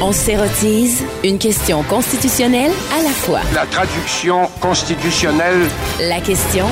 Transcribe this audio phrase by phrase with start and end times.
[0.00, 3.40] On s'érotise une question constitutionnelle à la fois.
[3.52, 5.66] La traduction constitutionnelle.
[5.98, 6.66] La question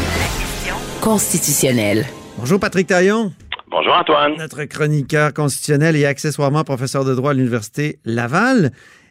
[1.00, 2.06] constitutionnelle.
[2.38, 3.32] Bonjour Patrick Taillon.
[3.72, 4.36] Bonjour Antoine.
[4.38, 8.70] Notre chroniqueur constitutionnel et accessoirement professeur de droit à l'Université Laval.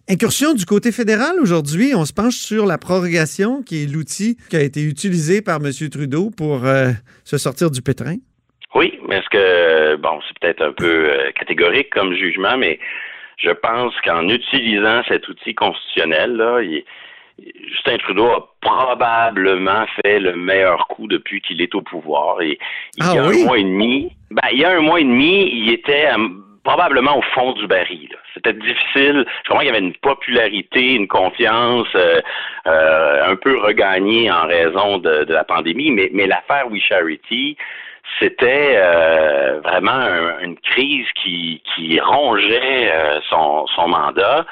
[0.10, 4.56] Incursion du côté fédéral aujourd'hui, on se penche sur la prorogation qui est l'outil qui
[4.56, 5.72] a été utilisé par M.
[5.90, 6.92] Trudeau pour euh,
[7.26, 8.16] se sortir du pétrin.
[8.74, 12.80] Oui, mais est-ce que, bon, c'est peut-être un peu euh, catégorique comme jugement, mais
[13.38, 16.62] je pense qu'en utilisant cet outil constitutionnel, là,
[17.68, 22.42] Justin Trudeau a probablement fait le meilleur coup depuis qu'il est au pouvoir.
[22.42, 22.60] Et
[22.98, 25.04] il y a ah un mois et demi, ben, il y a un mois et
[25.04, 26.08] demi, il était
[26.64, 28.10] probablement au fond du baril.
[28.34, 29.26] C'était difficile.
[29.44, 32.22] Je crois qu'il y avait une popularité, une confiance euh,
[32.68, 37.58] euh, un peu regagnée en raison de, la pandémie, mais, mais l'affaire We Charity,
[38.20, 41.62] c'était euh, vraiment une crise qui,
[42.00, 44.46] rongeait euh, son, son mandat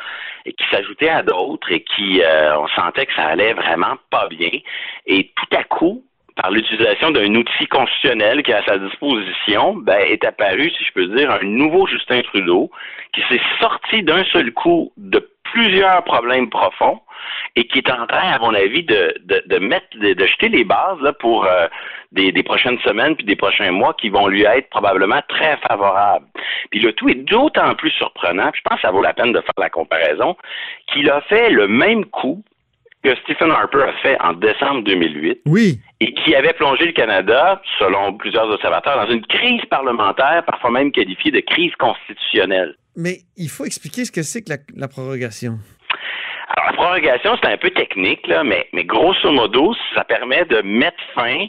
[0.45, 4.27] et qui s'ajoutait à d'autres et qui euh, on sentait que ça allait vraiment pas
[4.27, 4.49] bien.
[5.05, 6.03] Et tout à coup,
[6.35, 10.93] par l'utilisation d'un outil constitutionnel qui est à sa disposition, ben, est apparu, si je
[10.93, 12.71] peux dire, un nouveau Justin Trudeau
[13.13, 15.19] qui s'est sorti d'un seul coup de
[15.53, 16.99] plusieurs problèmes profonds
[17.55, 20.99] et qui est en train, à mon avis, de, de, mettre, de, jeter les bases
[21.01, 21.67] là, pour euh,
[22.11, 26.25] des, des, prochaines semaines puis des prochains mois qui vont lui être probablement très favorables.
[26.71, 29.33] Puis le tout est d'autant plus surprenant, puis je pense que ça vaut la peine
[29.33, 30.35] de faire la comparaison,
[30.87, 32.43] qu'il a fait le même coup
[33.03, 35.41] que Stephen Harper a fait en décembre 2008.
[35.45, 35.79] Oui.
[36.01, 40.91] Et qui avait plongé le Canada, selon plusieurs observateurs, dans une crise parlementaire, parfois même
[40.91, 42.75] qualifiée de crise constitutionnelle.
[42.99, 45.59] Mais il faut expliquer ce que c'est que la prorogation.
[46.49, 50.97] Alors, la prorogation, c'est un peu technique, là, mais, grosso modo, ça permet de mettre
[51.13, 51.45] fin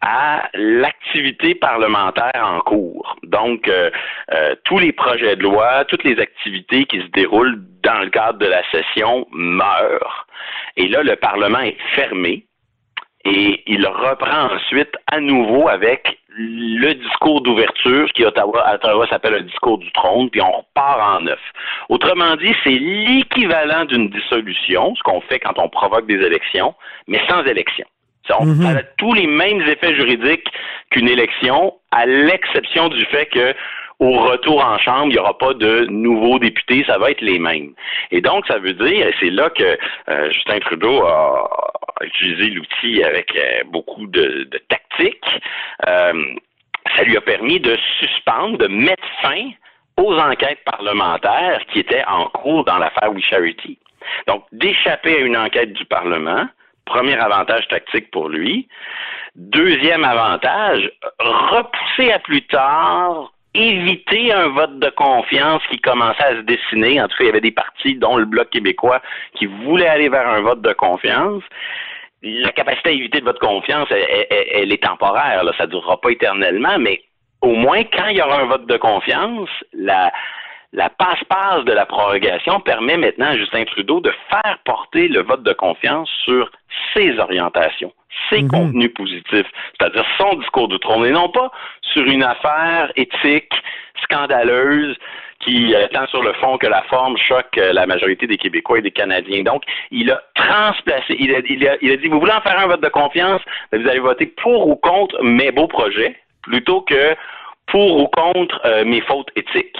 [0.00, 3.16] à l'activité parlementaire en cours.
[3.22, 3.88] Donc, euh,
[4.34, 8.38] euh, tous les projets de loi, toutes les activités qui se déroulent dans le cadre
[8.38, 10.26] de la session meurent.
[10.76, 12.46] Et là, le Parlement est fermé
[13.24, 19.42] et il reprend ensuite à nouveau avec le discours d'ouverture, qui à Ottawa, s'appelle un
[19.42, 21.40] discours du trône, puis on repart en neuf.
[21.88, 26.74] Autrement dit, c'est l'équivalent d'une dissolution, ce qu'on fait quand on provoque des élections,
[27.06, 27.86] mais sans élection.
[28.38, 28.76] On mhm.
[28.76, 30.46] a tous les mêmes effets juridiques
[30.90, 33.54] qu'une élection, à l'exception du fait que
[33.98, 37.38] au retour en Chambre, il n'y aura pas de nouveaux députés, ça va être les
[37.38, 37.72] mêmes.
[38.10, 39.78] Et donc, ça veut dire, et c'est là que
[40.08, 41.71] euh, Justin Trudeau a,
[42.04, 45.40] utilisé l'outil avec euh, beaucoup de, de tactique,
[45.86, 46.24] euh,
[46.96, 49.50] ça lui a permis de suspendre, de mettre fin
[49.96, 53.78] aux enquêtes parlementaires qui étaient en cours dans l'affaire We Charity.
[54.26, 56.46] Donc, d'échapper à une enquête du Parlement,
[56.84, 58.68] premier avantage tactique pour lui.
[59.36, 66.40] Deuxième avantage, repousser à plus tard éviter un vote de confiance qui commençait à se
[66.40, 67.00] dessiner.
[67.00, 69.02] En tout cas, il y avait des partis, dont le Bloc québécois,
[69.34, 71.42] qui voulaient aller vers un vote de confiance.
[72.22, 76.78] La capacité à éviter de confiance, elle, est temporaire, là, ça ne durera pas éternellement,
[76.78, 77.02] mais
[77.40, 80.12] au moins, quand il y aura un vote de confiance, la,
[80.72, 85.42] la passe-passe de la prorogation permet maintenant à Justin Trudeau de faire porter le vote
[85.42, 86.50] de confiance sur
[86.94, 87.92] ses orientations,
[88.30, 88.50] ses mhm.
[88.50, 91.50] contenus positifs, c'est-à-dire son discours de trône, et non pas
[91.92, 93.52] sur une affaire éthique
[94.04, 94.96] scandaleuse
[95.42, 98.78] qui, euh, tant sur le fond que la forme, choque euh, la majorité des Québécois
[98.78, 99.42] et des Canadiens.
[99.42, 102.58] Donc, il a transplacé, il a, il a, il a dit, vous voulez en faire
[102.58, 103.40] un vote de confiance,
[103.72, 107.16] vous allez voter pour ou contre mes beaux projets, plutôt que
[107.66, 109.78] pour ou contre euh, mes fautes éthiques.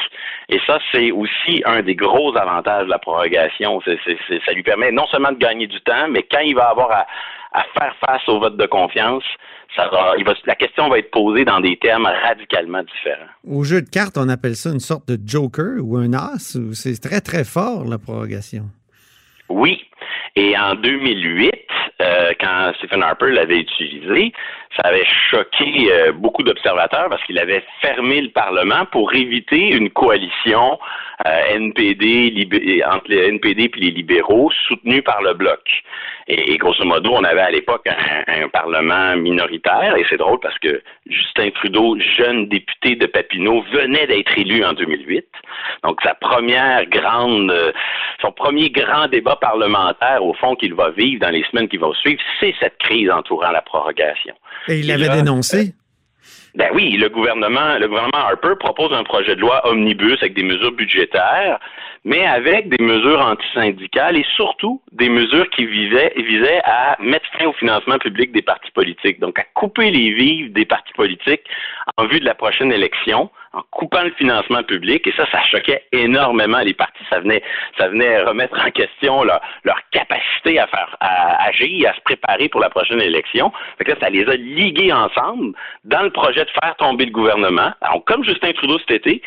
[0.49, 3.81] Et ça, c'est aussi un des gros avantages de la prorogation.
[3.81, 7.07] ça lui permet non seulement de gagner du temps, mais quand il va avoir
[7.53, 9.25] à, faire face au vote de confiance,
[9.77, 9.91] ça
[10.47, 13.31] la question va être posée dans des termes radicalement différents.
[13.47, 16.59] Au jeu de cartes, on appelle ça une sorte de joker ou un as.
[16.73, 18.65] C'est très, très fort, la prorogation.
[19.49, 19.83] Oui.
[20.35, 21.53] Et en 2008,
[22.01, 24.33] euh, quand Stephen Harper l'avait utilisé,
[24.77, 29.91] ça avait choqué euh, beaucoup d'observateurs parce qu'il avait fermé le Parlement pour éviter une
[29.91, 30.79] coalition
[31.27, 35.61] euh, NPD entre les NPD et les libéraux soutenue par le bloc.
[36.29, 40.83] Et, grosso modo, on avait à l'époque un, Parlement minoritaire et c'est drôle parce que
[41.07, 45.27] Justin Trudeau, jeune député de Papineau, venait d'être élu en 2008.
[45.85, 47.53] Donc sa première grande,
[48.21, 51.95] son premier grand débat parlementaire au fond qu'il va vivre dans les semaines qui vont
[51.95, 54.35] suivre, c'est cette crise entourant la prorogation.
[54.69, 55.75] Et il l'avait dénoncé.
[56.55, 57.79] Ben oui, le gouvernement,
[58.13, 61.59] Harper propose un projet de loi omnibus avec des mesures budgétaires,
[62.05, 67.47] mais avec des mesures antisyndicales et surtout des mesures qui visaient, visaient à mettre fin
[67.47, 71.45] au financement public des partis politiques, donc à couper les vives des partis politiques
[71.97, 75.85] en vue de la prochaine élection en coupant le financement public, et ça, ça choquait
[75.93, 77.05] énormément les partis.
[77.11, 77.43] Ça venait,
[77.79, 79.41] ça venait remettre en question leur,
[79.91, 83.53] capacité à faire, à agir, à se préparer pour la prochaine élection.
[83.79, 85.55] Fait que ça les a ligués ensemble
[85.85, 87.73] dans le projet de faire tomber le gouvernement.
[87.83, 89.23] Alors, comme Justin Trudeau cet été,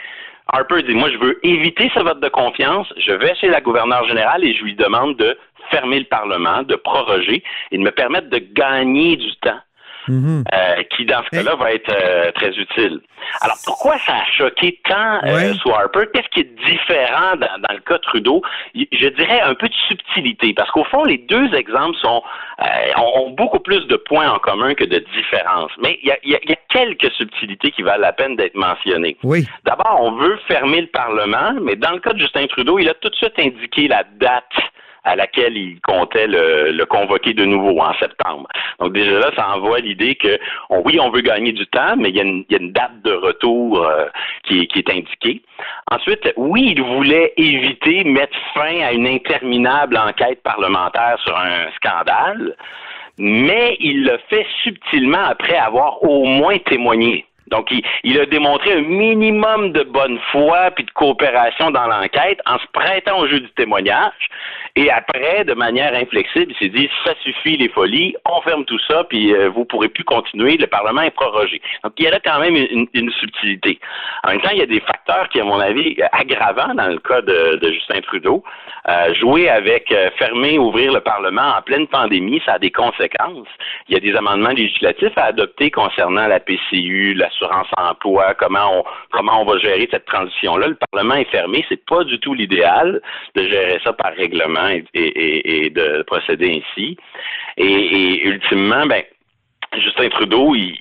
[0.51, 2.91] Harper dit, moi, je veux éviter ce vote de confiance.
[2.97, 5.37] Je vais chez la gouverneure générale et je lui demande de
[5.69, 9.59] fermer le Parlement, de proroger et de me permettre de gagner du temps.
[10.07, 10.43] Mhm.
[10.53, 12.99] Euh, qui dans ce cas-là va être euh, très utile.
[13.41, 16.05] Alors pourquoi ça a choqué tant euh, Harper?
[16.13, 18.41] Qu'est-ce qui est différent dans, le cas Trudeau?
[18.75, 22.21] Je dirais un peu de subtilité, parce qu'au fond les deux exemples sont
[22.97, 25.71] ont, beaucoup plus de points en commun que de différences.
[25.81, 29.17] Mais il y a, quelques subtilités qui valent la peine d'être mentionnées.
[29.23, 29.45] Oui.
[29.63, 32.93] D'abord, on veut fermer le Parlement, mais dans le cas de Justin Trudeau, il a
[32.95, 34.43] tout de suite indiqué la date
[35.05, 38.47] à laquelle il comptait le, convoquer de nouveau en septembre.
[38.79, 40.37] Donc déjà là, ça envoie l'idée que
[40.69, 44.05] oui, on veut gagner du temps, mais il y a une, date de retour euh,
[44.43, 45.41] qui, est indiquée.
[45.91, 52.55] Ensuite, oui, il voulait éviter mettre fin à une interminable enquête parlementaire sur un scandale,
[53.17, 57.25] mais il le fait subtilement après avoir au moins témoigné.
[57.47, 57.71] Donc,
[58.03, 62.65] il, a démontré un minimum de bonne foi puis de coopération dans l'enquête en se
[62.73, 64.29] prêtant au jeu du témoignage.
[64.77, 68.79] Et après, de manière inflexible, il s'est dit ça suffit les folies, on ferme tout
[68.87, 70.57] ça, puis euh, vous pourrez plus continuer.
[70.57, 71.61] Le Parlement est prorogé.
[71.83, 73.79] Donc, il y a quand même une, subtilité.
[74.23, 76.97] En même temps, il y a des facteurs qui, à mon avis, aggravants dans le
[76.99, 78.43] cas de, Justin Trudeau.
[78.87, 83.47] Euh, jouer avec euh, fermer, ouvrir le Parlement en pleine pandémie, ça a des conséquences.
[83.87, 88.83] Il y a des amendements législatifs à adopter concernant la PCU, la l'assurance-emploi, comment on,
[89.11, 90.67] comment on va gérer cette transition-là.
[90.67, 93.01] Le Parlement est fermé, c'est pas du tout l'idéal
[93.35, 96.97] de gérer ça par règlement et, de procéder ainsi.
[97.57, 99.03] Et, ultimement, ben,
[99.77, 100.77] Justin Trudeau, il,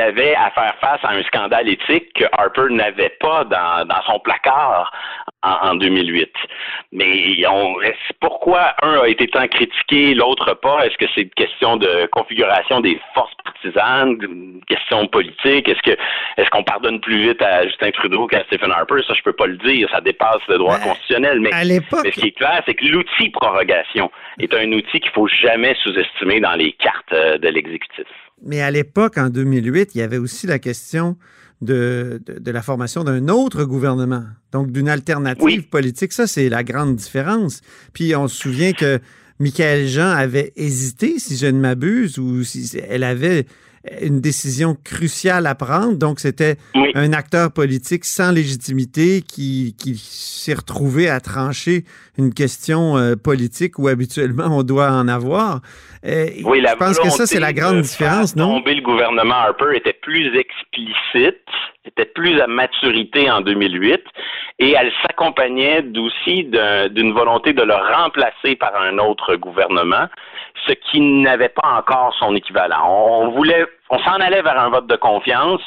[0.00, 4.18] avait à faire face à un scandale éthique que Harper n'avait pas dans, dans son
[4.18, 4.92] placard
[5.42, 6.30] en, 2008.
[6.92, 7.76] Mais on,
[8.20, 10.86] pourquoi un a été tant critiqué, l'autre pas?
[10.86, 15.68] Est-ce que c'est une question de configuration des forces partisanes, une question politique?
[15.68, 15.96] Est-ce que
[16.36, 19.02] est-ce qu'on pardonne plus vite à Justin Trudeau qu'à Stephen Harper?
[19.06, 19.88] Ça, je peux pas le dire.
[19.90, 21.40] Ça dépasse le droit ben, constitutionnel.
[21.40, 25.28] Mais, mais, ce qui est clair, c'est que l'outil prorogation est un outil qu'il faut
[25.28, 28.06] jamais sous-estimer dans les cartes euh, de l'exécutif.
[28.44, 31.16] Mais à l'époque, en 2008, il y avait aussi la question
[31.60, 36.12] de, de, la formation d'un autre gouvernement, donc d'une alternative politique.
[36.12, 37.60] Ça, c'est la grande différence.
[37.92, 38.98] Puis on se souvient que
[39.38, 43.46] Michael Jean avait hésité, si je ne m'abuse, ou si elle avait
[44.02, 45.96] une décision cruciale à prendre.
[45.96, 46.56] Donc, c'était
[46.94, 51.84] un acteur politique sans légitimité qui, qui s'est retrouvé à trancher
[52.18, 55.60] une question euh, politique où habituellement on doit en avoir.
[56.04, 58.58] Euh, oui, je pense que ça, c'est la grande différence, non?
[58.58, 61.44] Tomber le gouvernement Harper était plus explicite,
[61.86, 64.00] était plus à maturité en 2008
[64.58, 70.06] et elle s'accompagnait aussi d'une volonté de le remplacer par un autre gouvernement
[70.66, 72.84] ce qui n'avait pas encore son équivalent.
[72.86, 75.60] On voulait, on s'en allait vers un vote de confiance,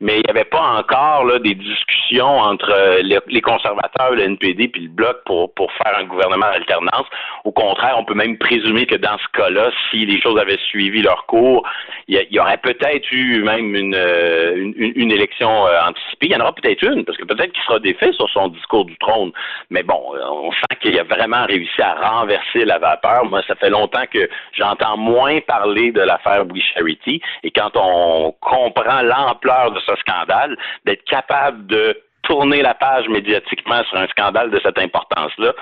[0.00, 4.82] mais il n'y avait pas encore des discussions entre euh, les, conservateurs, le NPD puis
[4.82, 7.06] le Bloc pour, faire un gouvernement d'alternance.
[7.44, 11.02] Au contraire, on peut même présumer que dans ce cas-là, si les choses avaient suivi
[11.02, 11.62] leur cours,
[12.08, 16.26] il y, aurait peut-être eu même une, euh, une, élection euh, anticipée.
[16.26, 18.86] Il y en aura peut-être une, parce que peut-être qu'il sera défait sur son discours
[18.86, 19.30] du trône.
[19.70, 23.24] Mais bon, on sent qu'il a vraiment réussi à renverser la vapeur.
[23.26, 27.20] Moi, ça fait longtemps que j'entends moins parler de l'affaire We Charity.
[27.44, 30.56] Et quand on comprend l'ampleur de ce scandale,
[30.86, 35.54] d'être capable de tourner la page médiatiquement sur un scandale de cette importance-là,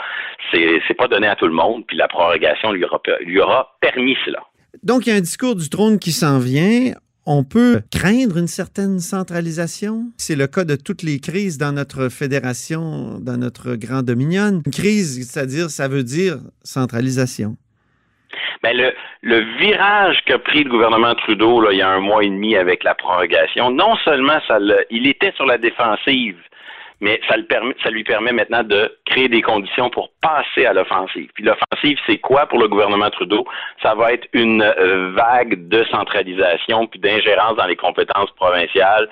[0.50, 3.76] c'est, c'est pas donné à tout le monde, puis la prorogation lui aura, lui aura
[3.80, 4.40] permis cela.
[4.82, 6.92] Donc, il y a un discours du trône qui s'en vient.
[7.24, 10.04] On peut craindre une certaine centralisation?
[10.16, 14.62] C'est le cas de toutes les crises dans notre fédération, dans notre grand dominion.
[14.64, 17.56] Une crise, c'est-à-dire, ça veut dire centralisation.
[18.62, 18.76] Ben
[19.22, 22.84] le, virage qu'a pris le gouvernement Trudeau il y a un mois et demi avec
[22.84, 24.58] la prorogation, non seulement ça
[24.90, 26.38] il était sur la défensive,
[27.00, 30.72] mais ça, le permet, ça lui permet maintenant de créer des conditions pour passer à
[30.72, 31.28] l'offensive.
[31.34, 33.46] Puis l'offensive, c'est quoi pour le gouvernement Trudeau?
[33.82, 39.08] Ça va être une euh, vague de centralisation puis d'ingérence dans les compétences provinciales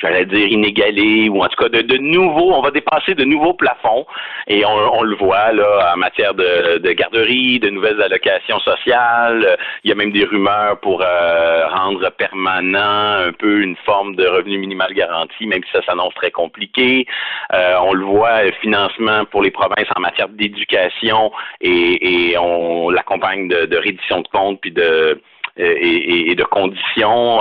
[0.00, 3.54] j'allais dire inégalé ou en tout cas de, de nouveaux, on va dépasser de nouveaux
[3.54, 4.06] plafonds
[4.46, 9.56] et on, le voit là en matière de, de, garderie, de nouvelles allocations sociales.
[9.84, 14.26] Il y a même des rumeurs pour euh, rendre permanent un peu une forme de
[14.26, 17.06] revenu minimal garanti, même si ça s'annonce très compliqué.
[17.52, 23.48] Euh, on le voit, financement pour les provinces en matière d'éducation et, et on l'accompagne
[23.48, 25.20] de, de reddition de comptes puis de
[25.56, 27.40] et, de conditions.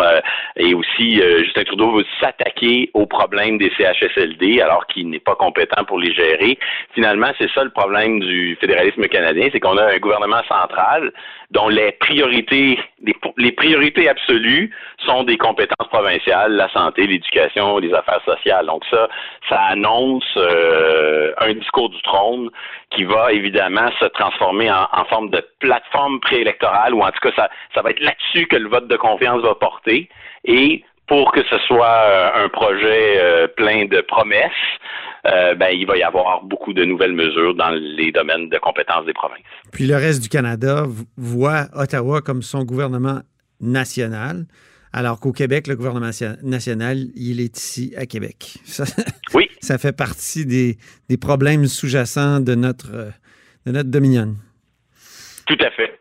[0.55, 5.83] et aussi, Justin Trudeau veut s'attaquer aux problèmes des CHSLD alors qu'il n'est pas compétent
[5.85, 6.57] pour les gérer.
[6.93, 11.11] Finalement, c'est ça le problème du fédéralisme canadien, c'est qu'on a un gouvernement central
[11.51, 12.79] dont les priorités,
[13.37, 14.71] les, priorités absolues
[15.05, 18.65] sont des compétences provinciales, la santé, l'éducation, les affaires sociales.
[18.65, 19.07] Donc ça,
[19.49, 22.49] ça annonce euh, un discours du trône
[22.91, 27.49] qui va évidemment se transformer en, forme de plateforme préélectorale, ou en tout cas, ça,
[27.73, 30.09] ça va être là-dessus que le vote de confiance va porter.
[30.45, 34.51] Et pour que ce soit euh, un projet euh, plein de promesses,
[35.25, 39.05] euh, ben, il va y avoir beaucoup de nouvelles mesures dans les domaines de compétences
[39.05, 39.39] des provinces.
[39.71, 40.85] Puis le reste du Canada
[41.17, 43.21] voit Ottawa comme son gouvernement
[43.59, 44.45] national,
[44.93, 46.11] alors qu'au Québec, le gouvernement
[46.43, 48.57] national, il est ici à Québec.
[48.63, 48.85] Ça,
[49.33, 49.49] oui.
[49.61, 50.77] Ça fait partie des,
[51.09, 52.91] des problèmes sous-jacents de notre,
[53.65, 54.35] de notre dominion.
[55.45, 55.98] Tout à fait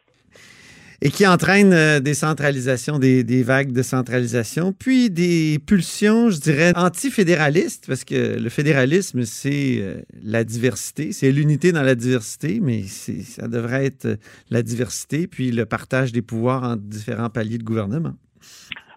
[1.01, 6.73] et qui entraîne euh, des centralisations, des, vagues de centralisation, puis des pulsions, je dirais,
[6.77, 12.83] antifédéralistes, parce que le fédéralisme, c'est euh, la diversité, c'est l'unité dans la diversité, mais
[12.83, 14.17] ça devrait être euh,
[14.51, 18.15] la diversité, puis le partage des pouvoirs entre différents paliers de gouvernement.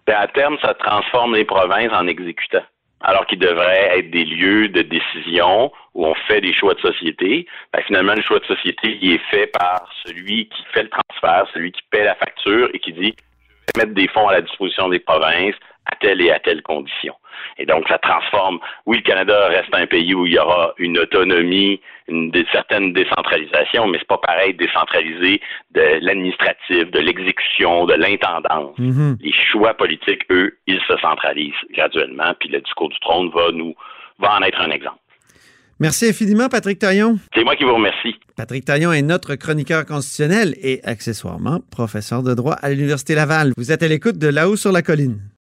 [0.06, 2.64] Ben, à terme, ça transforme les provinces en exécutants
[3.02, 7.46] alors qu'ils devraient être des lieux de décision où on fait des choix de société.
[7.72, 11.46] Ben, finalement, le choix de société, il est fait par celui qui fait le transfert,
[11.52, 14.42] celui qui paie la facture et qui dit je vais mettre des fonds à la
[14.42, 15.54] disposition des provinces
[15.86, 17.14] à telle et à telle condition.
[17.58, 18.58] Et donc, ça transforme.
[18.86, 23.86] Oui, le Canada reste un pays où il y aura une autonomie, une, certaine décentralisation,
[23.88, 25.40] mais c'est pas pareil décentraliser
[25.72, 28.76] de l'administratif, de l'exécution, de l'intendance.
[28.78, 29.16] Mm-hmm.
[29.20, 33.74] Les choix politiques, eux, ils se centralisent graduellement, puis le discours du trône va nous
[34.18, 34.98] va en être un exemple.
[35.80, 37.18] Merci infiniment, Patrick Taillon.
[37.34, 38.14] C'est moi qui vous remercie.
[38.36, 43.52] Patrick Taillon est notre chroniqueur constitutionnel et accessoirement professeur de droit à l'Université Laval.
[43.56, 45.18] Vous êtes à l'écoute de Là-haut sur la colline.